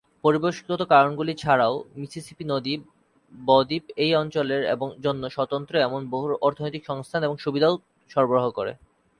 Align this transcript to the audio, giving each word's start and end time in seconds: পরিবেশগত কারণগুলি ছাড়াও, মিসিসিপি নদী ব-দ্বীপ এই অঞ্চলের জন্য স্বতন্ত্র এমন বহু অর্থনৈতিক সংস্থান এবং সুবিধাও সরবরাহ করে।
পরিবেশগত 0.23 0.81
কারণগুলি 0.91 1.33
ছাড়াও, 1.33 1.73
মিসিসিপি 1.95 2.43
নদী 2.45 2.73
ব-দ্বীপ 3.33 3.83
এই 3.97 4.11
অঞ্চলের 4.15 4.61
জন্য 5.01 5.23
স্বতন্ত্র 5.29 5.73
এমন 5.77 6.01
বহু 6.09 6.25
অর্থনৈতিক 6.41 6.83
সংস্থান 6.85 7.21
এবং 7.23 7.35
সুবিধাও 7.37 7.73
সরবরাহ 8.11 8.45
করে। 8.49 8.71